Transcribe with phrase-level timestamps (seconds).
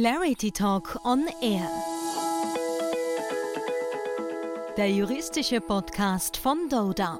[0.00, 1.68] Clarity Talk on Air.
[4.76, 7.18] Der juristische Podcast von Doda.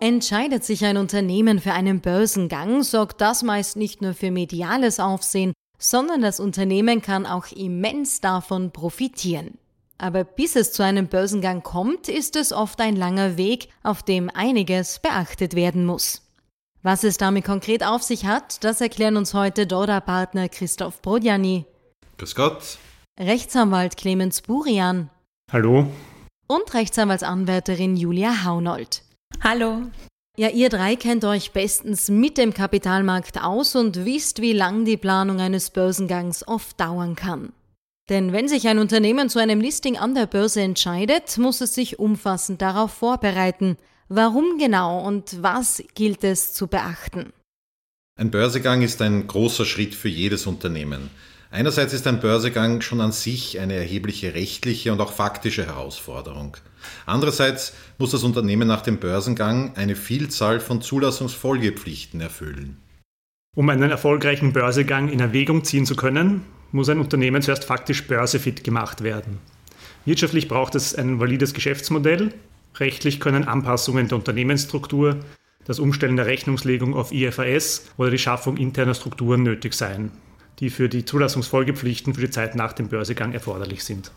[0.00, 5.54] Entscheidet sich ein Unternehmen für einen Börsengang, sorgt das meist nicht nur für mediales Aufsehen,
[5.78, 9.56] sondern das Unternehmen kann auch immens davon profitieren.
[9.96, 14.28] Aber bis es zu einem Börsengang kommt, ist es oft ein langer Weg, auf dem
[14.28, 16.20] einiges beachtet werden muss.
[16.82, 21.64] Was es damit konkret auf sich hat, das erklären uns heute Dora-Partner Christoph Brodjani.
[22.20, 22.76] Grüß Gott.
[23.18, 25.08] Rechtsanwalt Clemens Burian.
[25.50, 25.90] Hallo.
[26.48, 29.04] Und Rechtsanwaltsanwärterin Julia Haunold.
[29.42, 29.84] Hallo.
[30.36, 34.98] Ja, ihr drei kennt euch bestens mit dem Kapitalmarkt aus und wisst, wie lang die
[34.98, 37.54] Planung eines Börsengangs oft dauern kann.
[38.10, 41.98] Denn wenn sich ein Unternehmen zu einem Listing an der Börse entscheidet, muss es sich
[41.98, 43.78] umfassend darauf vorbereiten.
[44.10, 47.32] Warum genau und was gilt es zu beachten?
[48.18, 51.08] Ein Börsegang ist ein großer Schritt für jedes Unternehmen.
[51.52, 56.56] Einerseits ist ein Börsegang schon an sich eine erhebliche rechtliche und auch faktische Herausforderung.
[57.06, 62.76] Andererseits muss das Unternehmen nach dem Börsengang eine Vielzahl von Zulassungsfolgepflichten erfüllen.
[63.56, 68.62] Um einen erfolgreichen Börsegang in Erwägung ziehen zu können, muss ein Unternehmen zuerst faktisch börsefit
[68.62, 69.38] gemacht werden.
[70.04, 72.32] Wirtschaftlich braucht es ein valides Geschäftsmodell,
[72.78, 75.16] rechtlich können Anpassungen der Unternehmensstruktur,
[75.64, 80.12] das Umstellen der Rechnungslegung auf IFRS oder die Schaffung interner Strukturen nötig sein,
[80.60, 84.12] die für die Zulassungsfolgepflichten für die Zeit nach dem Börsegang erforderlich sind.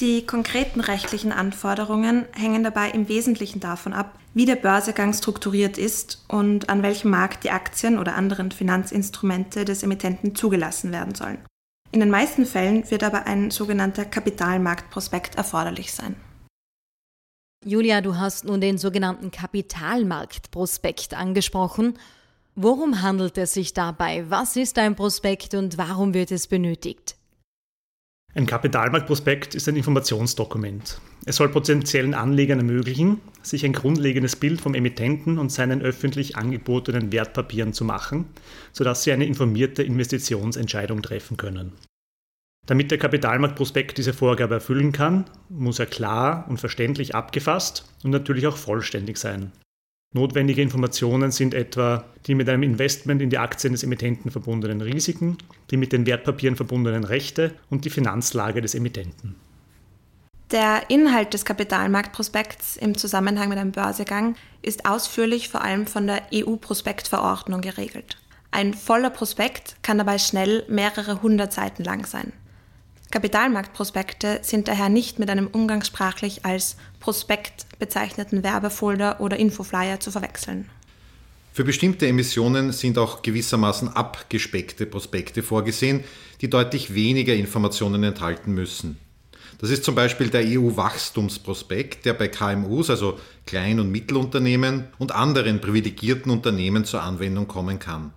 [0.00, 6.24] Die konkreten rechtlichen Anforderungen hängen dabei im Wesentlichen davon ab, wie der Börsegang strukturiert ist
[6.28, 11.38] und an welchem Markt die Aktien oder anderen Finanzinstrumente des Emittenten zugelassen werden sollen.
[11.92, 16.16] In den meisten Fällen wird aber ein sogenannter Kapitalmarktprospekt erforderlich sein.
[17.64, 21.98] Julia, du hast nun den sogenannten Kapitalmarktprospekt angesprochen.
[22.54, 24.24] Worum handelt es sich dabei?
[24.28, 27.16] Was ist ein Prospekt und warum wird es benötigt?
[28.34, 31.00] Ein Kapitalmarktprospekt ist ein Informationsdokument.
[31.24, 37.12] Es soll potenziellen Anlegern ermöglichen, sich ein grundlegendes Bild vom Emittenten und seinen öffentlich angebotenen
[37.12, 38.26] Wertpapieren zu machen,
[38.72, 41.72] sodass sie eine informierte Investitionsentscheidung treffen können.
[42.66, 48.46] Damit der Kapitalmarktprospekt diese Vorgabe erfüllen kann, muss er klar und verständlich abgefasst und natürlich
[48.46, 49.52] auch vollständig sein.
[50.14, 55.38] Notwendige Informationen sind etwa die mit einem Investment in die Aktien des Emittenten verbundenen Risiken,
[55.70, 59.34] die mit den Wertpapieren verbundenen Rechte und die Finanzlage des Emittenten.
[60.50, 66.24] Der Inhalt des Kapitalmarktprospekts im Zusammenhang mit einem Börsegang ist ausführlich vor allem von der
[66.34, 68.18] EU-Prospektverordnung geregelt.
[68.50, 72.34] Ein voller Prospekt kann dabei schnell mehrere hundert Seiten lang sein.
[73.10, 80.70] Kapitalmarktprospekte sind daher nicht mit einem umgangssprachlich als Prospekt bezeichneten Werbefolder oder Infoflyer zu verwechseln.
[81.52, 86.04] Für bestimmte Emissionen sind auch gewissermaßen abgespeckte Prospekte vorgesehen,
[86.40, 88.98] die deutlich weniger Informationen enthalten müssen.
[89.58, 95.60] Das ist zum Beispiel der EU-Wachstumsprospekt, der bei KMUs, also Klein- und Mittelunternehmen und anderen
[95.60, 98.12] privilegierten Unternehmen zur Anwendung kommen kann.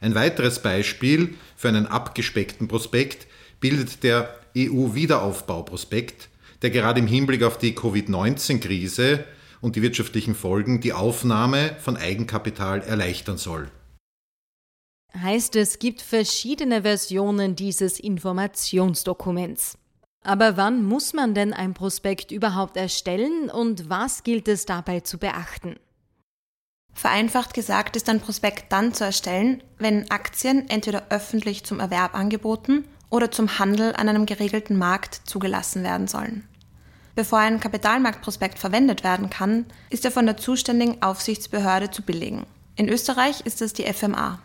[0.00, 3.28] Ein weiteres Beispiel für einen abgespeckten Prospekt
[3.60, 6.28] bildet der EU-Wiederaufbauprospekt,
[6.64, 9.22] der gerade im Hinblick auf die Covid-19-Krise
[9.60, 13.70] und die wirtschaftlichen Folgen die Aufnahme von Eigenkapital erleichtern soll.
[15.14, 19.76] Heißt, es gibt verschiedene Versionen dieses Informationsdokuments.
[20.24, 25.18] Aber wann muss man denn ein Prospekt überhaupt erstellen und was gilt es dabei zu
[25.18, 25.76] beachten?
[26.94, 32.84] Vereinfacht gesagt ist ein Prospekt dann zu erstellen, wenn Aktien entweder öffentlich zum Erwerb angeboten
[33.10, 36.48] oder zum Handel an einem geregelten Markt zugelassen werden sollen.
[37.14, 42.44] Bevor ein Kapitalmarktprospekt verwendet werden kann, ist er von der zuständigen Aufsichtsbehörde zu billigen.
[42.76, 44.42] In Österreich ist es die FMA.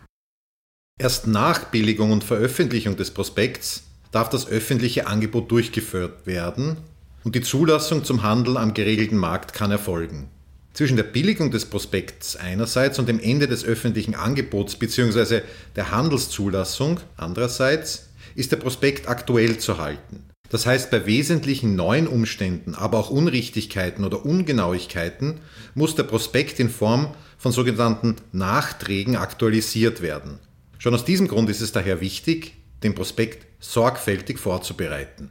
[0.98, 3.82] Erst nach Billigung und Veröffentlichung des Prospekts
[4.12, 6.76] darf das öffentliche Angebot durchgeführt werden
[7.24, 10.28] und die Zulassung zum Handel am geregelten Markt kann erfolgen.
[10.72, 15.40] Zwischen der Billigung des Prospekts einerseits und dem Ende des öffentlichen Angebots bzw.
[15.74, 20.29] der Handelszulassung andererseits ist der Prospekt aktuell zu halten.
[20.50, 25.40] Das heißt, bei wesentlichen neuen Umständen, aber auch Unrichtigkeiten oder Ungenauigkeiten
[25.74, 30.40] muss der Prospekt in Form von sogenannten Nachträgen aktualisiert werden.
[30.78, 35.30] Schon aus diesem Grund ist es daher wichtig, den Prospekt sorgfältig vorzubereiten.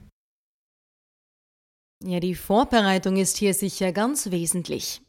[2.05, 5.01] Ja, die Vorbereitung ist hier sicher ganz wesentlich.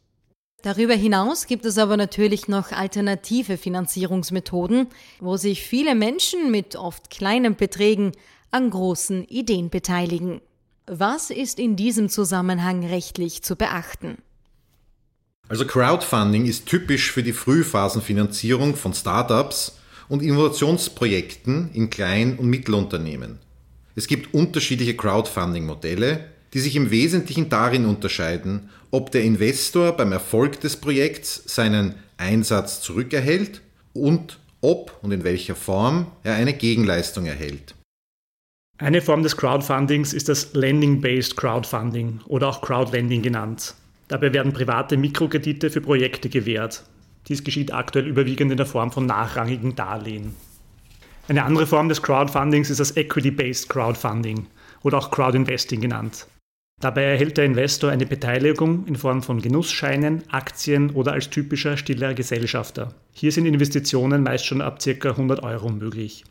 [0.61, 4.87] Darüber hinaus gibt es aber natürlich noch alternative Finanzierungsmethoden,
[5.19, 8.11] wo sich viele Menschen mit oft kleinen Beträgen
[8.51, 10.41] an großen Ideen beteiligen.
[10.85, 14.17] Was ist in diesem Zusammenhang rechtlich zu beachten?
[15.47, 19.77] Also Crowdfunding ist typisch für die Frühphasenfinanzierung von Startups
[20.07, 23.39] und Innovationsprojekten in Klein- und Mittelunternehmen.
[23.95, 30.59] Es gibt unterschiedliche Crowdfunding-Modelle, die sich im Wesentlichen darin unterscheiden, ob der Investor beim Erfolg
[30.61, 33.61] des Projekts seinen Einsatz zurückerhält
[33.93, 37.75] und ob und in welcher Form er eine Gegenleistung erhält.
[38.81, 43.75] Eine Form des Crowdfundings ist das Lending-Based Crowdfunding oder auch Crowdlending genannt.
[44.07, 46.83] Dabei werden private Mikrokredite für Projekte gewährt.
[47.27, 50.33] Dies geschieht aktuell überwiegend in der Form von nachrangigen Darlehen.
[51.27, 54.47] Eine andere Form des Crowdfundings ist das Equity-Based Crowdfunding
[54.81, 56.25] oder auch Crowdinvesting genannt.
[56.79, 62.15] Dabei erhält der Investor eine Beteiligung in Form von Genussscheinen, Aktien oder als typischer stiller
[62.15, 62.95] Gesellschafter.
[63.13, 65.09] Hier sind Investitionen meist schon ab ca.
[65.09, 66.23] 100 Euro möglich.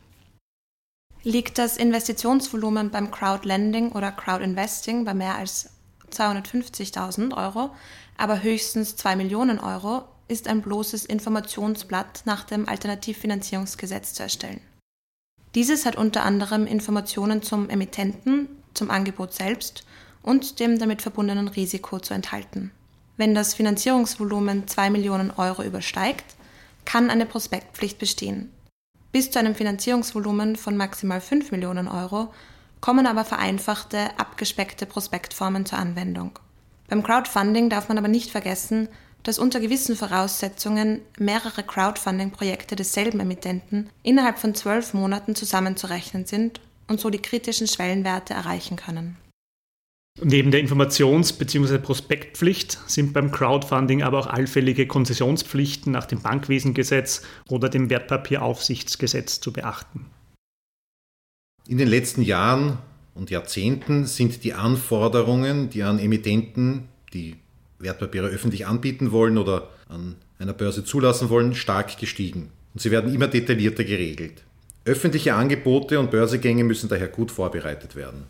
[1.23, 5.71] Liegt das Investitionsvolumen beim Crowdlending oder Crowdinvesting bei mehr als
[6.13, 7.71] 250.000 Euro,
[8.17, 14.61] aber höchstens 2 Millionen Euro, ist ein bloßes Informationsblatt nach dem Alternativfinanzierungsgesetz zu erstellen.
[15.55, 19.85] Dieses hat unter anderem Informationen zum Emittenten, zum Angebot selbst
[20.23, 22.71] und dem damit verbundenen Risiko zu enthalten.
[23.17, 26.25] Wenn das Finanzierungsvolumen 2 Millionen Euro übersteigt,
[26.85, 28.51] kann eine Prospektpflicht bestehen.
[29.13, 32.33] Bis zu einem Finanzierungsvolumen von maximal 5 Millionen Euro
[32.81, 36.39] kommen aber vereinfachte, abgespeckte Prospektformen zur Anwendung.
[36.89, 38.89] Beim Crowdfunding darf man aber nicht vergessen,
[39.23, 47.01] dass unter gewissen Voraussetzungen mehrere Crowdfunding-Projekte desselben Emittenten innerhalb von zwölf Monaten zusammenzurechnen sind und
[47.01, 49.17] so die kritischen Schwellenwerte erreichen können.
[50.23, 51.79] Neben der Informations- bzw.
[51.79, 59.53] Prospektpflicht sind beim Crowdfunding aber auch allfällige Konzessionspflichten nach dem Bankwesengesetz oder dem Wertpapieraufsichtsgesetz zu
[59.53, 60.07] beachten.
[61.69, 62.79] In den letzten Jahren
[63.15, 67.37] und Jahrzehnten sind die Anforderungen, die an Emittenten, die
[67.79, 72.51] Wertpapiere öffentlich anbieten wollen oder an einer Börse zulassen wollen, stark gestiegen.
[72.75, 74.43] Und sie werden immer detaillierter geregelt.
[74.85, 78.25] Öffentliche Angebote und Börsegänge müssen daher gut vorbereitet werden.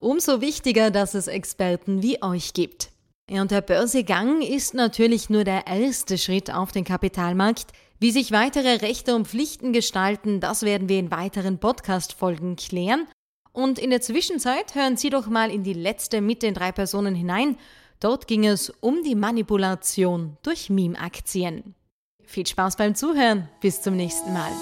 [0.00, 2.90] Umso wichtiger, dass es Experten wie euch gibt.
[3.30, 7.72] Und der Börsegang ist natürlich nur der erste Schritt auf den Kapitalmarkt.
[7.98, 13.06] Wie sich weitere Rechte und Pflichten gestalten, das werden wir in weiteren Podcast-Folgen klären.
[13.52, 17.16] Und in der Zwischenzeit hören Sie doch mal in die letzte mit den drei Personen
[17.16, 17.58] hinein.
[17.98, 21.74] Dort ging es um die Manipulation durch Meme-Aktien.
[22.24, 23.48] Viel Spaß beim Zuhören.
[23.60, 24.52] Bis zum nächsten Mal.